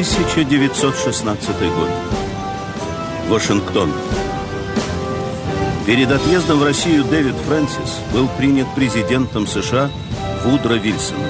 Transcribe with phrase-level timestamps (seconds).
[0.00, 1.90] 1916 год.
[3.28, 3.90] Вашингтон.
[5.86, 9.90] Перед отъездом в Россию Дэвид Фрэнсис был принят президентом США
[10.42, 11.26] Вудро Вильсоном.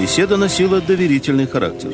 [0.00, 1.92] Беседа носила доверительный характер.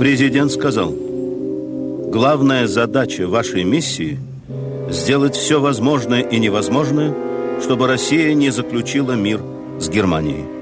[0.00, 4.18] Президент сказал, главная задача вашей миссии–
[4.90, 7.14] сделать все возможное и невозможное,
[7.62, 9.40] чтобы Россия не заключила мир
[9.78, 10.59] с Германией.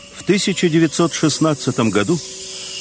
[0.00, 2.18] В 1916 году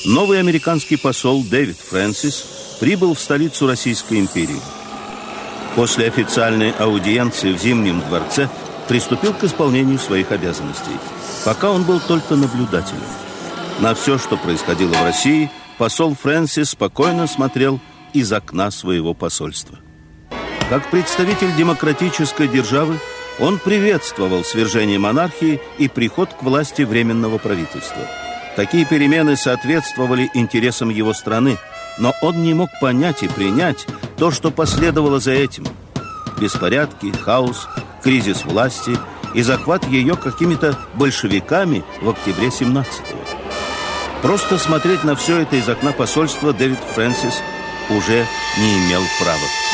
[0.06, 2.46] новый американский посол Дэвид Фрэнсис
[2.80, 4.62] прибыл в столицу Российской империи.
[5.76, 8.50] После официальной аудиенции в Зимнем дворце
[8.88, 10.98] приступил к исполнению своих обязанностей,
[11.44, 13.02] пока он был только наблюдателем.
[13.80, 17.80] На все, что происходило в России, посол Фрэнсис спокойно смотрел
[18.14, 19.78] из окна своего посольства.
[20.70, 23.00] Как представитель демократической державы,
[23.40, 28.02] он приветствовал свержение монархии и приход к власти Временного правительства.
[28.56, 31.58] Такие перемены соответствовали интересам его страны,
[31.98, 33.86] но он не мог понять и принять
[34.18, 35.66] то, что последовало за этим.
[36.40, 37.68] Беспорядки, хаос,
[38.02, 38.98] кризис власти
[39.34, 43.20] и захват ее какими-то большевиками в октябре 17-го.
[44.22, 47.42] Просто смотреть на все это из окна посольства Дэвид Фрэнсис
[47.90, 48.26] уже
[48.58, 49.65] не имел права.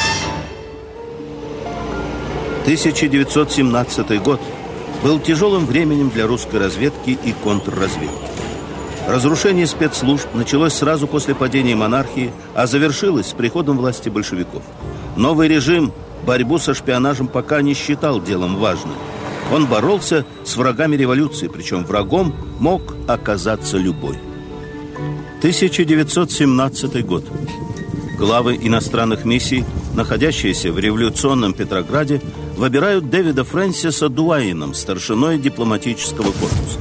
[2.61, 4.39] 1917 год
[5.03, 8.31] был тяжелым временем для русской разведки и контрразведки.
[9.07, 14.61] Разрушение спецслужб началось сразу после падения монархии, а завершилось с приходом власти большевиков.
[15.17, 15.91] Новый режим
[16.25, 18.93] борьбу со шпионажем пока не считал делом важным.
[19.51, 24.17] Он боролся с врагами революции, причем врагом мог оказаться любой.
[25.39, 27.25] 1917 год.
[28.19, 29.65] Главы иностранных миссий,
[29.95, 32.21] находящиеся в революционном Петрограде,
[32.61, 36.79] выбирают Дэвида Фрэнсиса Дуайном, старшиной дипломатического корпуса.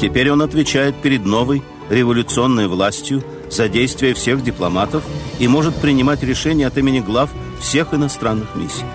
[0.00, 5.04] Теперь он отвечает перед новой революционной властью за действия всех дипломатов
[5.38, 7.28] и может принимать решения от имени глав
[7.60, 8.86] всех иностранных миссий.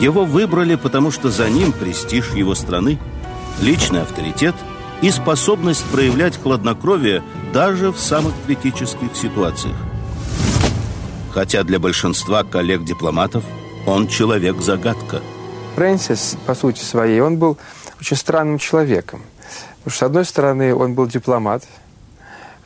[0.00, 2.98] Его выбрали, потому что за ним престиж его страны,
[3.60, 4.54] личный авторитет
[5.02, 9.76] и способность проявлять хладнокровие даже в самых критических ситуациях.
[11.34, 13.44] Хотя для большинства коллег-дипломатов–
[13.86, 15.20] он человек-загадка.
[15.74, 17.58] Фрэнсис, по сути своей, он был
[18.00, 19.22] очень странным человеком.
[19.78, 21.64] Потому что, с одной стороны, он был дипломат,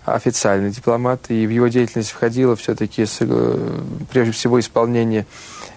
[0.04, 3.80] официальный дипломат, и в его деятельность входило все-таки, э,
[4.10, 5.26] прежде всего, исполнение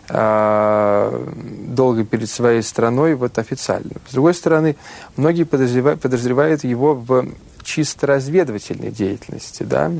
[0.10, 1.34] э,
[1.68, 3.92] долга перед своей страной вот официально.
[4.08, 4.76] С другой стороны,
[5.18, 7.28] многие подозревают, подозревают его в
[7.64, 9.64] чисто разведывательной деятельности.
[9.64, 9.92] Да?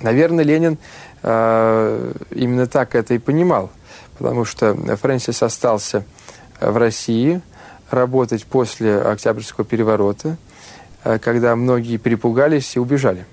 [0.00, 0.78] Наверное, Ленин
[1.22, 3.70] э, именно так это и понимал
[4.18, 6.04] потому что Фрэнсис остался
[6.60, 7.40] в России
[7.90, 10.36] работать после Октябрьского переворота,
[11.04, 13.26] э, когда многие перепугались и убежали.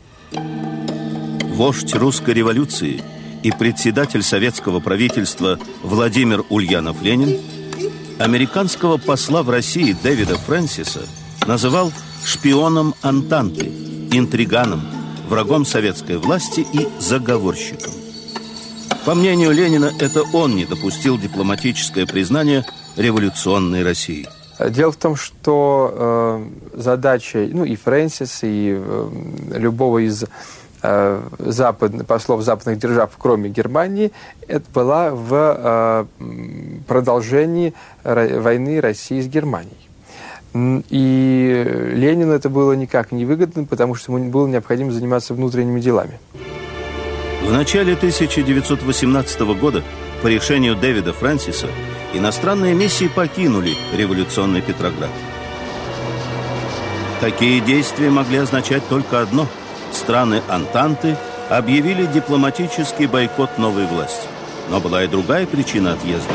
[1.54, 3.02] Вождь русской революции
[3.44, 7.40] и председатель советского правительства Владимир Ульянов-Ленин
[8.20, 11.02] американского посла в России Дэвида Фрэнсиса
[11.46, 11.92] называл
[12.24, 13.68] шпионом Антанты,
[14.12, 14.82] интриганом,
[15.28, 18.03] врагом советской власти и заговорщиком.
[19.06, 22.64] По мнению Ленина, это он не допустил дипломатическое признание
[22.96, 24.30] революционной России.
[24.70, 26.40] Дело в том, что
[26.74, 29.10] э, задача ну, и Фрэнсис, и э,
[29.56, 30.24] любого из
[30.84, 34.14] э, запад, послов западных держав, кроме Германии,
[34.48, 36.06] это была в э,
[36.88, 37.74] продолжении
[38.06, 39.90] войны России с Германией.
[40.54, 46.20] И Ленину это было никак не выгодно, потому что ему было необходимо заниматься внутренними делами.
[47.44, 49.84] В начале 1918 года
[50.22, 51.68] по решению Дэвида Фрэнсиса
[52.14, 55.12] иностранные миссии покинули революционный Петроград.
[57.20, 59.48] Такие действия могли означать только одно–
[59.94, 61.18] страны Антанты
[61.50, 64.28] объявили дипломатический бойкот новой власти.
[64.70, 66.34] Но была и другая причина отъезда.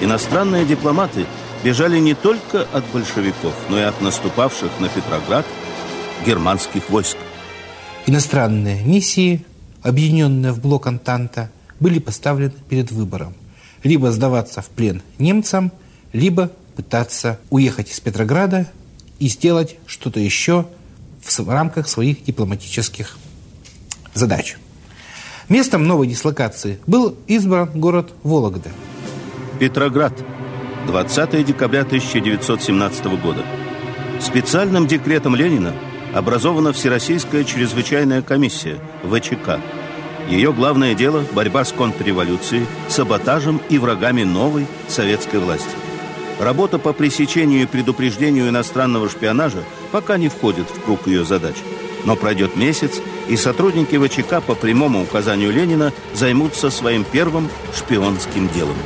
[0.00, 1.26] Иностранные дипломаты
[1.62, 5.46] бежали не только от большевиков, но и от наступавших на Петроград
[6.26, 7.16] германских войск.
[8.06, 9.44] Иностранные миссии
[9.82, 13.34] объединенные в блок Антанта, были поставлены перед выбором.
[13.82, 15.72] Либо сдаваться в плен немцам,
[16.12, 18.66] либо пытаться уехать из Петрограда
[19.18, 20.66] и сделать что-то еще
[21.22, 23.16] в рамках своих дипломатических
[24.14, 24.56] задач.
[25.48, 28.70] Местом новой дислокации был избран город Вологда.
[29.58, 30.12] Петроград.
[30.86, 33.44] 20 декабря 1917 года.
[34.20, 35.74] Специальным декретом Ленина–
[36.12, 39.60] образована Всероссийская чрезвычайная комиссия ВЧК.
[40.28, 45.70] Ее главное дело– борьба с контрреволюцией, саботажем и врагами новой советской власти.
[46.38, 49.62] Работа по пресечению и предупреждению иностранного шпионажа
[49.92, 51.56] пока не входит в круг ее задач.
[52.04, 58.76] Но пройдет месяц, и сотрудники ВЧК по прямому указанию Ленина займутся своим первым шпионским делом.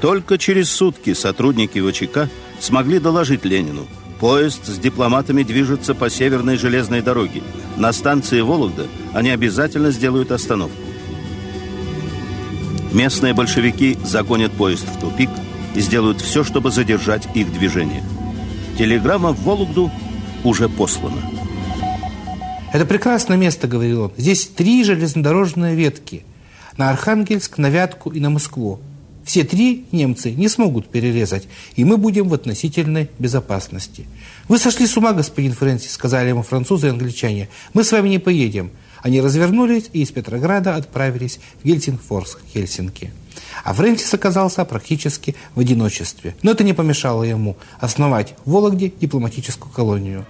[0.00, 2.28] Только через сутки сотрудники ВЧК
[2.58, 3.86] смогли доложить Ленину.
[4.20, 7.42] Поезд с дипломатами движется по северной железной дороге.
[7.76, 10.76] На станции Вологда они обязательно сделают остановку.
[12.92, 15.30] Местные большевики загонят поезд в тупик
[15.74, 18.04] и сделают все, чтобы задержать их движение.
[18.78, 19.90] Телеграмма в Вологду
[20.44, 21.20] уже послана.
[22.72, 24.12] Это прекрасное место, говорил он.
[24.16, 26.24] Здесь три железнодорожные ветки.
[26.76, 28.80] На Архангельск, на Вятку и на Москву.
[29.24, 34.06] Все три немцы не смогут перерезать, и мы будем в относительной безопасности.
[34.48, 37.48] «Вы сошли с ума, господин Фрэнсис»,— сказали ему французы и англичане.
[37.72, 38.70] «Мы с вами не поедем».
[39.02, 43.12] Они развернулись и из Петрограда отправились в Гельсингфорс, Хельсинки.
[43.62, 46.34] А Фрэнсис оказался практически в одиночестве.
[46.42, 50.24] Но это не помешало ему основать в Вологде дипломатическую колонию.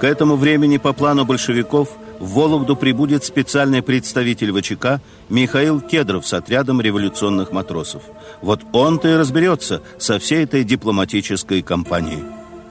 [0.00, 6.32] К этому времени по плану большевиков в Вологду прибудет специальный представитель ВЧК Михаил Кедров с
[6.32, 8.02] отрядом революционных матросов.
[8.40, 12.24] Вот он-то и разберется со всей этой дипломатической кампанией.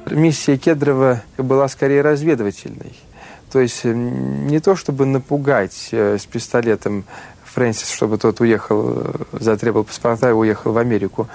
[0.09, 2.93] Миссия Кедрова была скорее разведывательной.
[3.51, 7.03] То есть не то, чтобы напугать э, с пистолетом
[7.43, 11.27] Фрэнсис, чтобы тот уехал, э, затребовал паспорта и уехал в Америку.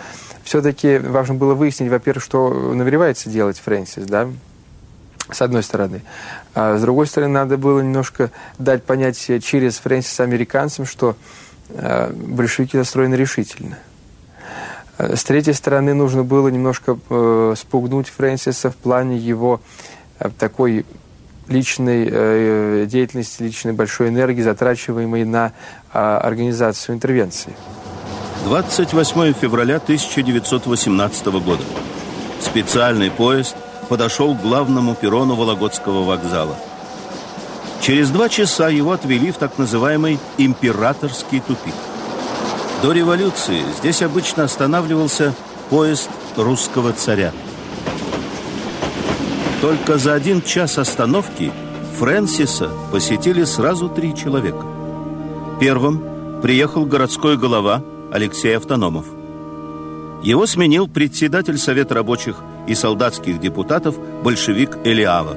[0.43, 4.29] Все-таки важно было выяснить, во-первых, что намеревается делать Фрэнсис, да,
[5.31, 6.03] с одной стороны.
[6.55, 11.17] А с другой стороны, надо было немножко дать понять через Фрэнсиса американцам, что
[11.71, 13.79] э, большевики настроены решительно.
[14.99, 19.61] Э, с третьей стороны, нужно было немножко э, спугнуть Фрэнсиса в плане его
[20.38, 20.87] такой
[21.49, 25.53] личной деятельности, личной большой энергии, затрачиваемой на
[25.93, 27.55] э, организацию интервенции.
[28.44, 31.62] 28 февраля 1918 года.
[32.41, 36.56] Специальный поезд подошел к главному перрону Вологодского вокзала.
[37.81, 41.75] Через два часа его отвели в так называемый «императорский тупик».
[42.82, 45.34] До революции здесь обычно останавливался
[45.70, 47.32] поезд русского царя.
[49.60, 51.52] Только за один час остановки
[51.98, 54.66] Фрэнсиса посетили сразу три человека.
[55.60, 57.82] Первым приехал городской голова
[58.12, 59.06] Алексей Автономов.
[60.22, 62.36] Его сменил председатель Совета рабочих
[62.66, 65.37] и солдатских депутатов большевик Элиава.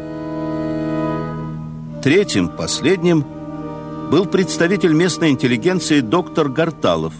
[2.01, 3.25] Третьим, последним,
[4.09, 7.13] был представитель местной интеллигенции доктор Гарталов.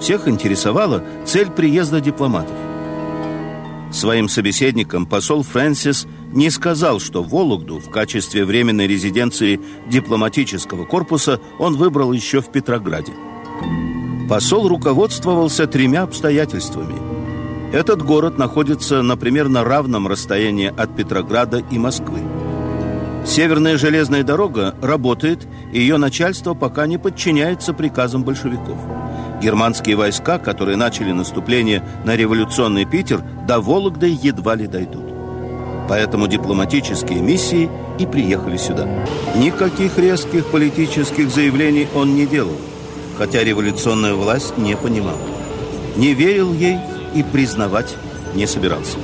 [0.00, 2.56] Всех интересовала цель приезда дипломатов.
[3.92, 11.76] Своим собеседникам посол Фрэнсис не сказал, что Вологду в качестве временной резиденции дипломатического корпуса он
[11.76, 13.12] выбрал еще в Петрограде.
[14.28, 16.94] Посол руководствовался тремя обстоятельствами–
[17.72, 22.20] этот город находится на примерно равном расстоянии от Петрограда и Москвы.
[23.24, 28.78] Северная железная дорога работает, и ее начальство пока не подчиняется приказам большевиков.
[29.40, 35.04] Германские войска, которые начали наступление на революционный Питер, до Вологды едва ли дойдут.
[35.88, 38.88] Поэтому дипломатические миссии и приехали сюда.
[39.36, 42.56] Никаких резких политических заявлений он не делал,
[43.18, 45.18] хотя революционная власть не понимала.
[45.96, 46.78] Не верил ей
[47.14, 47.96] и признавать
[48.34, 48.98] не собирался.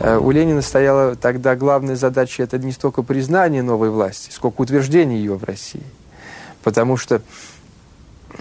[0.00, 5.18] Э, у Ленина стояла тогда главная задача это не столько признание новой власти, сколько утверждение
[5.18, 5.82] ее в России.
[6.62, 7.20] Потому что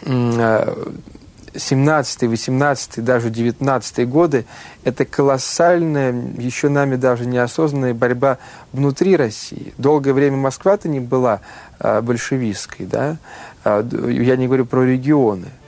[0.05, 4.45] 17 18 даже 19 годы–
[4.83, 8.37] это колоссальная, еще нами даже неосознанная борьба
[8.71, 9.73] внутри России.
[9.77, 11.41] Долгое время Москва-то не была
[11.79, 13.17] а, большевистской, да?
[13.65, 15.47] Я не говорю про регионы–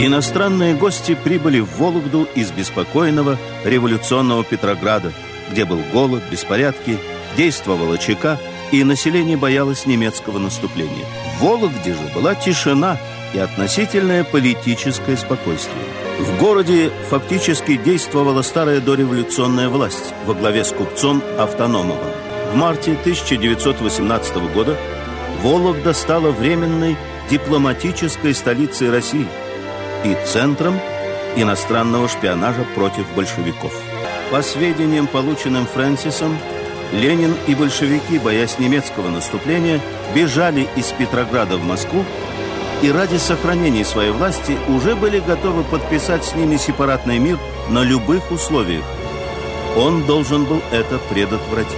[0.00, 5.12] Иностранные гости прибыли в Вологду из беспокойного революционного Петрограда,
[5.50, 6.98] где был голод, беспорядки,
[7.36, 8.38] действовала ЧК,
[8.70, 11.04] и население боялось немецкого наступления.
[11.34, 12.96] В Вологде же была тишина
[13.34, 15.84] и относительное политическое спокойствие.
[16.20, 22.12] В городе фактически действовала старая дореволюционная власть во главе с купцом Автономовым.
[22.52, 24.76] В марте 1918 года
[25.42, 26.96] Вологда стала временной
[27.28, 29.26] дипломатической столицей России–
[30.04, 30.78] и центром
[31.36, 33.72] иностранного шпионажа против большевиков.
[34.30, 36.36] По сведениям, полученным Фрэнсисом,
[36.92, 39.80] Ленин и большевики, боясь немецкого наступления,
[40.14, 42.04] бежали из Петрограда в Москву
[42.82, 47.38] и ради сохранения своей власти уже были готовы подписать с ними сепаратный мир
[47.68, 48.84] на любых условиях.
[49.76, 51.76] Он должен был это предотвратить.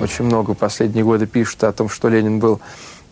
[0.00, 2.60] Очень много последние годы пишут о том, что Ленин был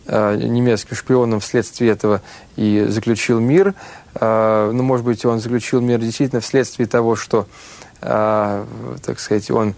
[0.07, 2.21] немецким шпионом вследствие этого
[2.55, 3.73] и заключил мир.
[4.15, 7.47] Э, ну, может быть, он заключил мир действительно вследствие того, что,
[8.01, 8.65] э,
[9.03, 9.75] так сказать, он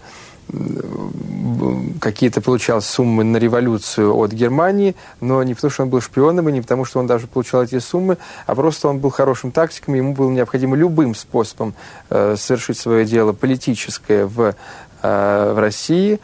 [2.00, 6.52] какие-то получал суммы на революцию от Германии, но не потому, что он был шпионом, и
[6.52, 8.16] не потому, что он даже получал эти суммы,
[8.46, 11.74] а просто он был хорошим тактиком, ему было необходимо любым способом
[12.08, 14.54] э, совершить свое дело политическое в,
[15.02, 16.18] э, в России.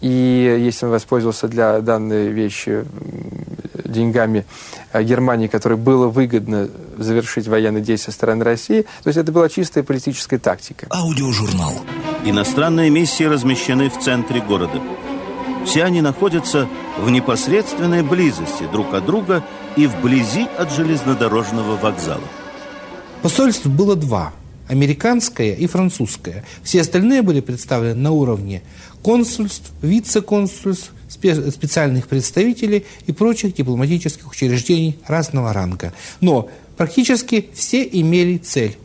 [0.00, 2.84] И если он воспользовался для данной вещи
[3.84, 4.44] деньгами
[4.92, 9.48] э, Германии, которой было выгодно завершить военные действия со стороны России, то есть это была
[9.48, 10.86] чистая политическая тактика.
[10.90, 11.72] Аудиожурнал.
[12.24, 14.80] Иностранные миссии размещены в центре города.
[15.64, 19.44] Все они находятся в непосредственной близости друг от друга
[19.76, 22.22] и вблизи от железнодорожного вокзала.
[23.22, 24.32] Посольств было два–
[24.68, 26.44] американское и французское.
[26.62, 28.62] Все остальные были представлены на уровне
[29.02, 35.92] консульств, вице-консульств, специальных представителей и прочих дипломатических учреждений разного ранга.
[36.20, 38.76] Но практически все имели цель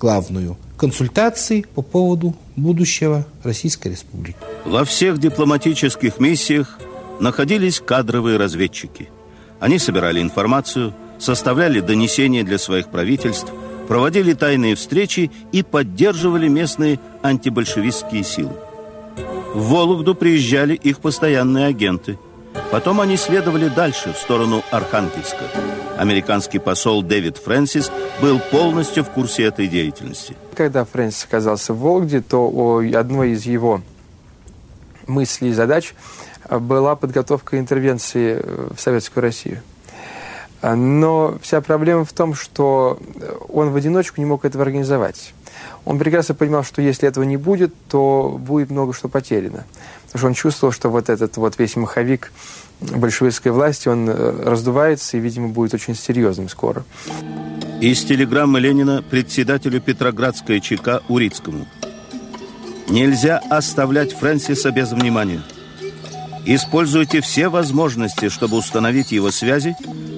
[0.00, 4.36] главную– консультации по поводу будущего Российской Республики.
[4.64, 6.78] Во всех дипломатических миссиях
[7.20, 9.08] находились кадровые разведчики.
[9.60, 13.52] Они собирали информацию, составляли донесения для своих правительств,
[13.88, 18.52] проводили тайные встречи и поддерживали местные антибольшевистские силы.
[19.54, 22.18] В Вологду приезжали их постоянные агенты.
[22.70, 25.44] Потом они следовали дальше, в сторону Архангельска.
[25.98, 27.90] Американский посол Дэвид Фрэнсис
[28.20, 30.36] был полностью в курсе этой деятельности.
[30.54, 33.82] Когда Фрэнсис оказался в Вологде, то одной из его
[35.06, 35.94] мыслей и задач
[36.48, 38.42] была подготовка интервенции
[38.74, 39.62] в Советскую Россию.
[40.62, 42.98] Но вся проблема в том, что
[43.48, 45.34] он в одиночку не мог этого организовать.
[45.84, 49.64] Он прекрасно понимал, что если этого не будет, то будет много что потеряно.
[50.06, 52.32] Потому что он чувствовал, что вот этот вот весь маховик
[52.80, 56.84] большевистской власти, он э, раздувается и, видимо, будет очень серьезным скоро.
[57.80, 61.66] Из телеграммы Ленина председателю Петроградской ЧК Урицкому.
[62.88, 65.42] Нельзя оставлять Фрэнсиса без внимания.
[66.44, 69.76] Используйте все возможности, чтобы установить его связи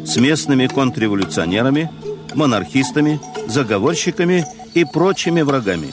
[0.08, 1.90] с местными контрреволюционерами,
[2.34, 5.92] монархистами, заговорщиками и прочими врагами.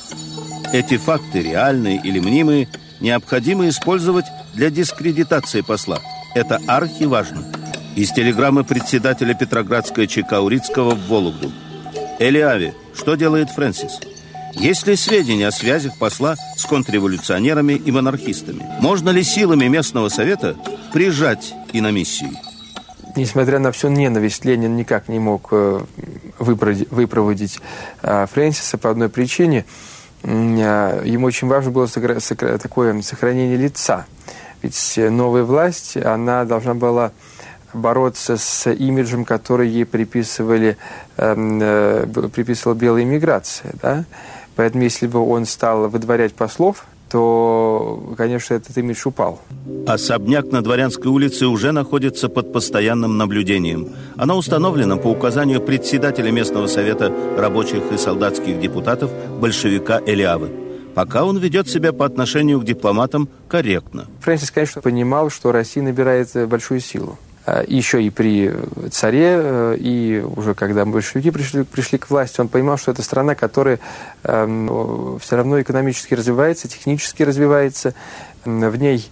[0.71, 2.69] Эти факты, реальные или мнимые,
[3.01, 5.99] необходимо использовать для дискредитации посла.
[6.33, 7.43] Это архиважно.
[7.97, 11.51] Из телеграммы председателя Петроградской ЧК Урицкого в Вологду.
[12.19, 13.99] Элиави, что делает Фрэнсис?
[14.53, 18.65] Есть ли сведения о связях посла с контрреволюционерами и монархистами?
[18.79, 20.55] Можно ли силами местного совета
[20.93, 22.31] прижать и на миссию?
[23.15, 25.81] Несмотря на всю ненависть, Ленин никак не мог э,
[26.37, 27.59] выпроводить
[28.01, 29.65] э, Фрэнсиса по одной причине.
[30.23, 34.05] Э, ему очень важно было такое сохранение лица.
[34.61, 37.11] Ведь новая власть, она должна была
[37.73, 40.77] бороться с имиджем, который ей приписывали,
[41.17, 41.59] эм,
[42.31, 43.71] приписывала белая иммиграция.
[43.81, 44.05] Да?
[44.55, 49.39] Поэтому если бы он стал выдворять послов, то, конечно, этот имидж упал.
[49.87, 53.87] Особняк на Дворянской улице уже находится под постоянным наблюдением.
[54.17, 60.49] Она установлена по указанию председателя местного совета рабочих и солдатских депутатов большевика Элиавы.
[60.93, 64.07] Пока он ведет себя по отношению к дипломатам корректно.
[64.19, 67.17] Фрэнсис, конечно, понимал, что Россия набирает большую силу.
[67.45, 68.51] Э, еще и при
[68.91, 73.35] царе, э, и уже когда большевики пришли, пришли к власти, он понимал, что это страна,
[73.35, 73.79] которая
[74.23, 77.93] э, все равно экономически развивается, технически развивается,
[78.45, 79.09] в ней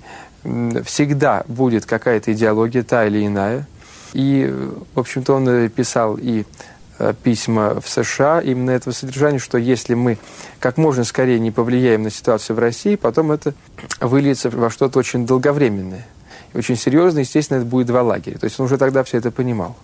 [0.83, 3.67] всегда будет какая-то идеология, та или иная.
[4.13, 4.53] И,
[4.93, 6.45] в общем-то, он писал и
[7.23, 10.19] письма в США именно этого содержания, что если мы
[10.59, 13.53] как можно скорее не повлияем на ситуацию в России, потом это
[13.99, 16.05] выльется во что-то очень долговременное
[16.53, 18.38] очень серьезно, естественно, это будет два лагеря.
[18.38, 19.75] То есть он уже тогда все это понимал.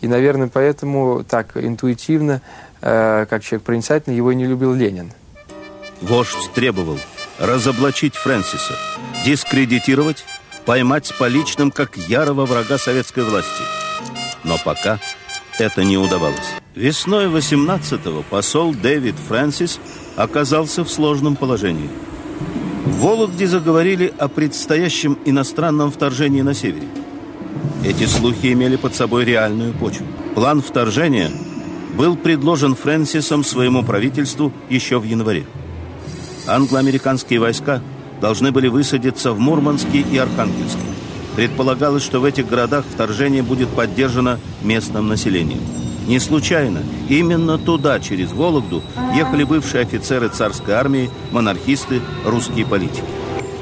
[0.00, 2.42] И, наверное, поэтому так интуитивно,
[2.80, 5.12] э, как человек проницательный, его и не любил Ленин.
[6.00, 6.98] Вождь требовал
[7.38, 8.74] разоблачить Фрэнсиса,
[9.24, 10.24] дискредитировать,
[10.64, 13.62] поймать с поличным как ярого врага советской власти.
[14.42, 14.98] Но пока
[15.60, 16.38] это не удавалось.
[16.74, 19.78] Весной 18-го посол Дэвид Фрэнсис
[20.16, 21.90] оказался в сложном положении–
[23.02, 26.86] Вологде заговорили о предстоящем иностранном вторжении на севере.
[27.84, 30.06] Эти слухи имели под собой реальную почву.
[30.36, 31.28] План вторжения
[31.98, 35.46] был предложен Фрэнсисом своему правительству еще в январе.
[36.46, 37.82] Англо-американские войска
[38.20, 40.78] должны были высадиться в Мурманске и Архангельске.
[41.34, 45.81] Предполагалось, что в этих городах вторжение будет поддержано местным населением.
[46.06, 48.82] Не случайно, именно туда, через Вологду,
[49.14, 53.04] ехали бывшие офицеры царской армии, монархисты, русские политики.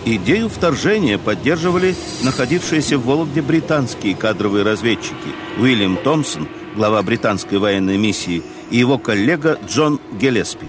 [0.07, 5.15] Идею вторжения поддерживали находившиеся в Вологде британские кадровые разведчики
[5.59, 10.67] Уильям Томпсон, глава британской военной миссии, и его коллега Джон Гелеспи.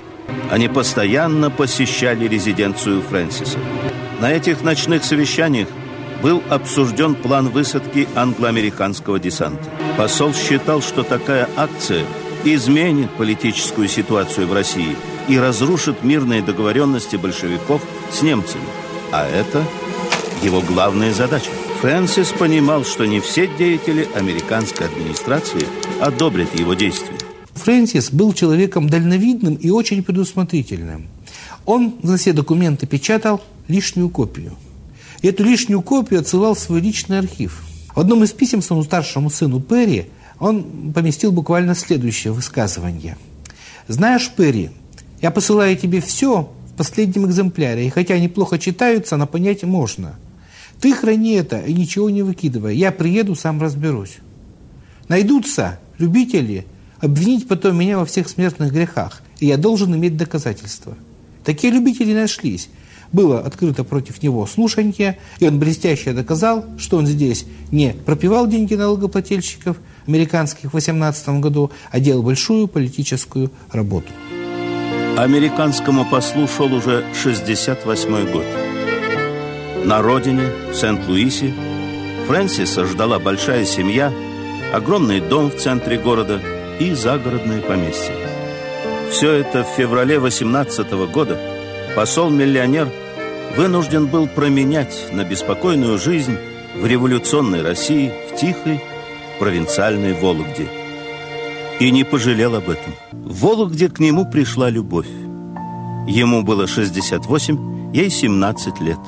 [0.50, 3.58] Они постоянно посещали резиденцию Фрэнсиса.
[4.20, 5.70] На этих ночных совещаниях
[6.22, 9.64] был обсужден план высадки англо-американского десанта.
[9.98, 12.06] Посол считал, что такая акция
[12.44, 14.96] изменит политическую ситуацию в России
[15.28, 18.64] и разрушит мирные договоренности большевиков с немцами.
[19.12, 19.64] А это
[20.44, 21.50] его главная задача.
[21.82, 25.66] Фрэнсис понимал, что не все деятели американской администрации
[26.00, 27.18] одобрят его действия.
[27.56, 31.08] Фрэнсис был человеком дальновидным и очень предусмотрительным.
[31.66, 34.54] Он на все документы печатал лишнюю копию.
[35.22, 37.64] И эту лишнюю копию отсылал в свой личный архив.
[37.94, 40.08] В одном из писем своему старшему сыну Перри
[40.40, 43.18] он поместил буквально следующее высказывание.
[43.88, 44.72] «Знаешь, Перри,
[45.22, 50.16] я посылаю тебе все в последнем экземпляре, и хотя они плохо читаются, но понять можно.
[50.80, 52.76] Ты храни это и ничего не выкидывай.
[52.76, 54.18] Я приеду, сам разберусь.
[55.08, 56.66] Найдутся любители
[57.00, 60.96] обвинить потом меня во всех смертных грехах, и я должен иметь доказательства.
[61.44, 62.70] Такие любители нашлись.
[63.12, 68.76] Было открыто против него слушанье, и он блестяще доказал, что он здесь не пропивал деньги
[68.76, 69.78] налогоплательщиков
[70.08, 74.08] американских в 18 году, а делал большую политическую работу.
[75.18, 78.46] Американскому послу шел уже 68 год.
[79.86, 81.54] На родине, в Сент-Луисе,
[82.28, 84.14] Фрэнсиса ждала большая семья,
[84.74, 86.40] огромный дом в центре города
[86.80, 88.16] и загородное поместье.
[89.12, 91.38] Все это в феврале 18 года
[91.94, 92.90] посол-миллионер
[93.56, 96.38] вынужден был променять на беспокойную жизнь
[96.76, 98.82] в революционной России в тихой
[99.40, 100.68] провинциальной Вологде–
[101.82, 102.94] и не пожалел об этом.
[103.12, 105.10] В Вологде к нему пришла любовь.
[106.08, 109.00] Ему было 68, ей 17 лет.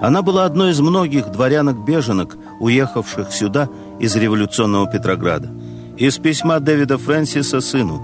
[0.00, 5.50] Она была одной из многих дворянок-беженок, уехавших сюда из революционного Петрограда.
[5.98, 8.00] Из письма Дэвида Фрэнсиса сыну.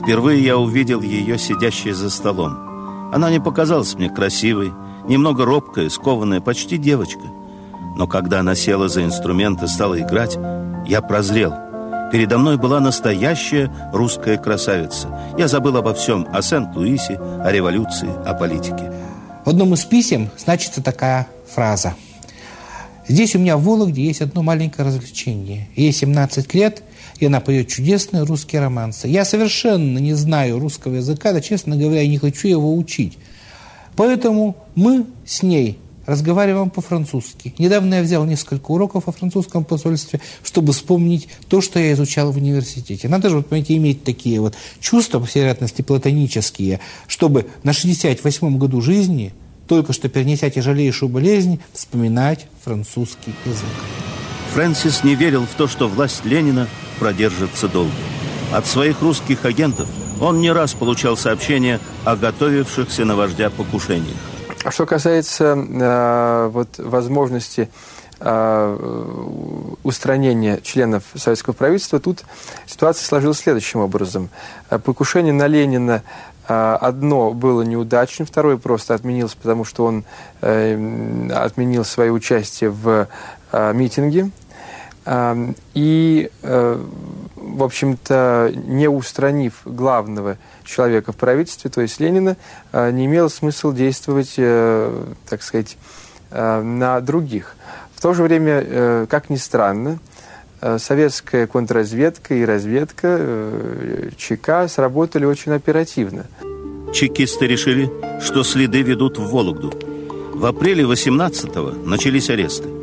[0.00, 2.65] Впервые я увидел ее, сидящей за столом.
[3.12, 4.72] Она не показалась мне красивой,
[5.08, 7.22] немного робкая, скованная, почти девочка.
[7.96, 10.38] Но когда она села за инструмент и стала играть,
[10.86, 11.54] я прозрел–
[12.12, 15.08] Передо мной была настоящая русская красавица.
[15.36, 18.92] Я забыл обо всем, о Сент-Луисе, о революции, о политике.
[19.44, 21.94] В одном из писем значится такая фраза.
[23.08, 25.68] Здесь у меня в Вологде есть одно маленькое развлечение.
[25.74, 26.82] Ей 17 лет,
[27.22, 29.08] и она поет чудесные русские романсы.
[29.08, 33.18] Я совершенно не знаю русского языка, да, честно говоря, не хочу его учить.
[33.96, 37.54] Поэтому мы с ней разговариваем по-французски.
[37.58, 42.36] Недавно я взял несколько уроков о французском посольстве, чтобы вспомнить то, что я изучал в
[42.36, 43.08] университете.
[43.08, 48.58] Надо же, вот, понимаете, иметь такие вот чувства, по всей вероятности, платонические, чтобы на 68-м
[48.58, 49.34] году жизни,
[49.66, 53.64] только что перенеся тяжелейшую болезнь, вспоминать французский язык.
[54.54, 57.92] Фрэнсис не верил в то, что власть Ленина продержится долго.
[58.52, 59.88] От своих русских агентов
[60.20, 64.16] он не раз получал сообщения о готовившихся на вождя покушениях.
[64.64, 67.68] А что касается э, вот, возможности
[68.18, 72.24] э, устранения членов советского правительства, тут
[72.66, 74.28] ситуация сложилась следующим образом.
[74.70, 76.02] Э, покушение на Ленина
[76.48, 80.04] э, одно было неудачным, второе просто отменилось, потому что он
[80.40, 83.08] отменил свое участие в
[83.52, 84.30] митинге.
[85.06, 86.84] Э, и, э,
[87.36, 92.36] в общем-то, не устранив главного человека в правительстве, то есть Ленина,
[92.72, 95.78] э, не имело смысла действовать, э, так сказать,
[96.28, 97.54] на других.
[97.94, 100.00] В то же время, как ни странно,
[100.60, 103.20] советская контрразведка и разведка
[104.16, 106.26] ЧК сработали очень оперативно.
[106.92, 107.88] Чекисты решили,
[108.20, 109.72] что следы ведут в Вологду.
[110.34, 112.75] В апреле 18-го начались аресты.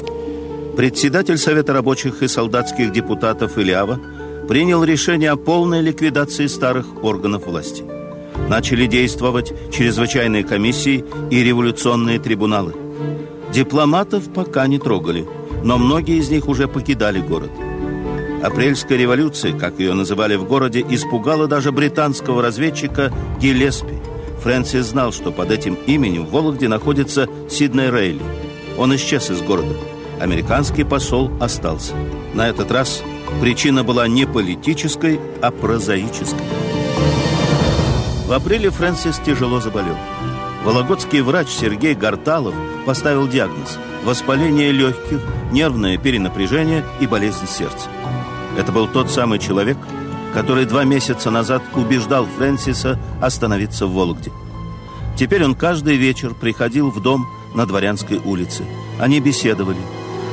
[0.75, 3.99] Председатель Совета рабочих и солдатских депутатов Ильява
[4.47, 7.83] принял решение о полной ликвидации старых органов власти.
[8.49, 12.73] Начали действовать чрезвычайные комиссии и революционные трибуналы.
[13.53, 15.27] Дипломатов пока не трогали,
[15.63, 17.51] но многие из них уже покидали город.
[18.41, 23.99] Апрельская революция, как ее называли в городе, испугала даже британского разведчика Гиллеспи.
[24.41, 28.21] Фрэнсис знал, что под этим именем в Вологде находится Сидней Рейли.
[28.77, 29.75] Он исчез из города.
[30.23, 31.93] Американский посол остался.
[32.33, 33.03] На этот раз
[33.41, 36.45] Причина была не политической, а прозаической.
[38.25, 39.97] В апреле Фрэнсис тяжело заболел.
[40.63, 42.55] Вологодский врач Сергей Гарталов
[42.85, 45.19] поставил диагноз– воспаление легких,
[45.51, 47.89] нервное перенапряжение и болезнь сердца.
[48.57, 49.77] Это был тот самый человек,
[50.33, 54.31] который два месяца назад убеждал Фрэнсиса остановиться в Вологде.
[55.17, 58.63] Теперь он каждый вечер приходил в дом на Дворянской улице.
[59.01, 59.79] Они беседовали.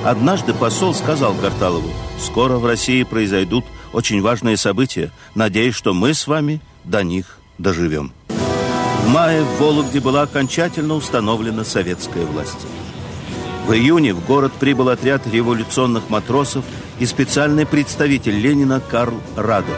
[0.05, 5.13] Однажды посол сказал Карталову, «Скоро в России произойдут очень важные события.
[5.35, 8.13] Надеюсь, что мы с вами до них доживем».
[8.29, 12.67] В мае в Вологде была окончательно установлена советская власть.
[13.67, 16.65] В июне в город прибыл отряд революционных матросов
[16.99, 19.77] и специальный представитель Ленина Карл Радок.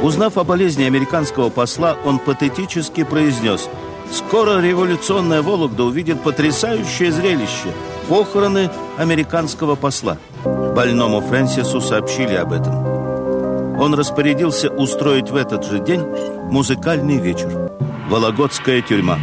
[0.00, 3.68] Узнав о болезни американского посла, он патетически произнес
[4.12, 7.72] «Скоро революционная Вологда увидит потрясающее зрелище–
[8.12, 10.18] похороны американского посла».
[10.44, 13.80] Больному Фрэнсису сообщили об этом.
[13.80, 16.02] Он распорядился устроить в этот же день
[16.50, 17.72] музыкальный вечер.
[18.10, 19.18] Вологодская тюрьма.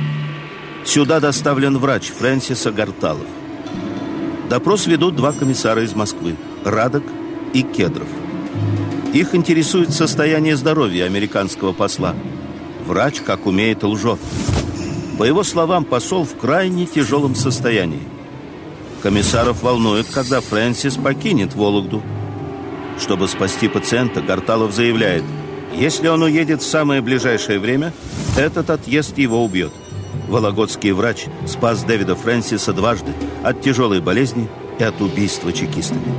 [0.83, 3.27] Сюда доставлен врач Фрэнсиса Гарталов.
[4.49, 7.03] Допрос ведут два комиссара из Москвы– Радок
[7.53, 8.07] и Кедров.
[9.13, 12.15] Их интересует состояние здоровья американского посла.
[12.87, 14.19] Врач, как умеет, лжет.
[15.19, 18.18] По его словам, посол в крайне тяжелом состоянии.
[19.01, 22.01] Комиссаров волнует, когда Фрэнсис покинет Вологду.
[22.99, 25.23] Чтобы спасти пациента, Гарталов заявляет,
[25.73, 27.93] если он уедет в самое ближайшее время,
[28.37, 29.71] этот отъезд его убьет.
[30.27, 36.13] Вологодский врач спас Дэвида Фрэнсиса дважды от тяжелой болезни и от убийства чекистами.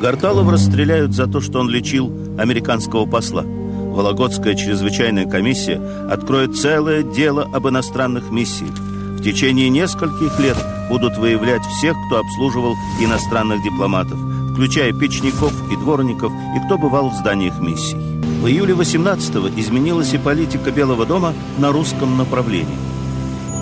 [0.00, 3.42] Гарталова расстреляют за то, что он лечил американского посла.
[3.42, 8.72] Вологодская чрезвычайная комиссия откроет целое дело об иностранных миссиях.
[8.72, 10.56] В течение нескольких лет
[10.90, 14.18] будут выявлять всех, кто обслуживал иностранных дипломатов,
[14.52, 17.96] включая печников и дворников, и кто бывал в зданиях миссий.
[18.42, 22.76] В июле 18-го изменилась и политика Белого дома на русском направлении.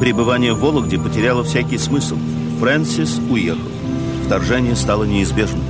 [0.01, 2.17] Пребывание в Вологде потеряло всякий смысл.
[2.61, 3.61] Фрэнсис уехал.
[4.25, 5.65] Вторжение стало неизбежным.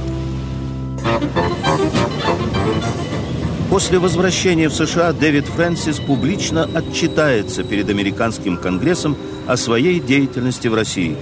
[3.68, 9.16] После возвращения в США Дэвид Фрэнсис публично отчитается перед американским конгрессом
[9.46, 11.16] о своей деятельности в России,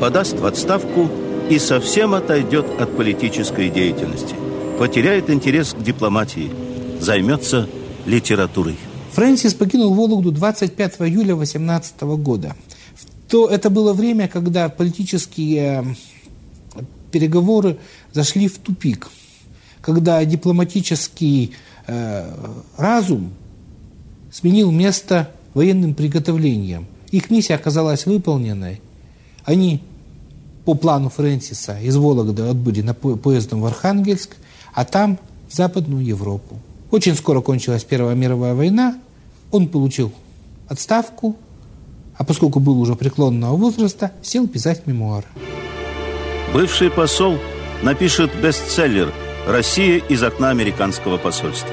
[0.00, 1.08] подаст в отставку
[1.50, 4.34] и совсем отойдет от политической деятельности,
[4.78, 6.50] потеряет интерес к дипломатии,
[7.00, 7.68] займется
[8.06, 8.76] литературой.
[9.12, 12.54] Фрэнсис покинул Вологду 25 июля 18 года.
[13.28, 15.96] То это было время, когда политические
[16.74, 16.80] э,
[17.10, 17.78] переговоры
[18.12, 19.08] зашли в тупик,
[19.80, 21.52] когда дипломатический
[21.86, 22.30] э,
[22.76, 23.32] разум
[24.30, 26.86] сменил место военным приготовлением.
[27.10, 28.80] Их миссия оказалась выполненной.
[29.48, 29.80] Они
[30.66, 34.36] по плану Фрэнсиса из Вологды отбыли на поездом в Архангельск,
[34.74, 36.58] а там в Западную Европу.
[36.90, 38.98] Очень скоро кончилась Первая мировая война,
[39.50, 40.12] он получил
[40.68, 41.34] отставку,
[42.18, 45.24] а поскольку был уже преклонного возраста, сел писать мемуары.
[46.52, 47.38] Бывший посол
[47.82, 49.14] напишет бестселлер
[49.46, 51.72] «Россия из окна американского посольства».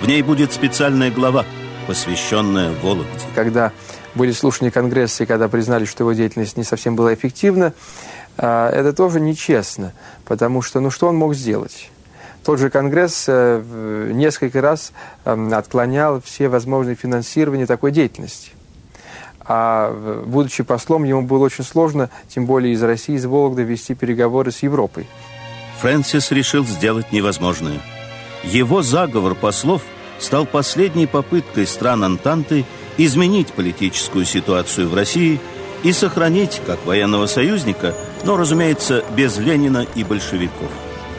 [0.00, 1.44] В ней будет специальная глава,
[1.86, 3.10] посвященная Вологде.
[3.34, 3.72] Когда
[4.14, 7.72] были слушания Конгресса, и когда признали, что его деятельность не совсем была эффективна,
[8.36, 9.92] а, это тоже нечестно,
[10.24, 11.90] потому что, ну, что он мог сделать?
[12.44, 14.92] Тот же Конгресс э, несколько раз
[15.26, 18.52] эм, отклонял все возможные финансирования такой деятельности.
[19.40, 24.52] А будучи послом, ему было очень сложно, тем более из России, из Вологды, вести переговоры
[24.52, 25.06] с Европой.
[25.80, 27.80] Фрэнсис решил сделать невозможное.
[28.44, 29.82] Его заговор послов
[30.18, 32.64] стал последней попыткой стран Антанты
[32.98, 35.40] изменить политическую ситуацию в России
[35.82, 40.70] и сохранить как военного союзника, но, разумеется, без Ленина и большевиков.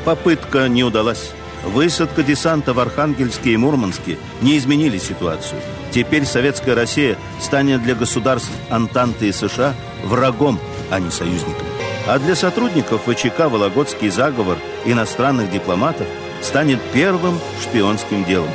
[0.05, 1.31] Попытка не удалась.
[1.63, 5.61] Высадка десанта в Архангельске и Мурманске не изменили ситуацию.
[5.91, 11.67] Теперь советская Россия станет для государств Антанты и США врагом, а не союзником.
[12.07, 16.07] А для сотрудников ВЧК Вологодский заговор иностранных дипломатов
[16.41, 18.49] станет первым шпионским делом.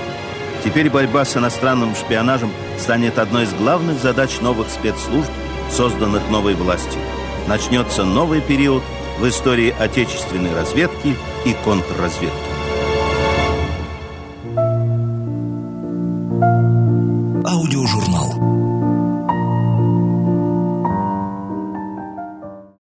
[0.65, 5.31] Теперь борьба с иностранным шпионажем станет одной из главных задач новых спецслужб,
[5.71, 7.01] созданных новой властью.
[7.49, 8.83] Начнется новый период
[9.19, 12.56] в истории отечественной разведки и контрразведки.